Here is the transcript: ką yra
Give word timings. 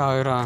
ką 0.00 0.12
yra 0.16 0.38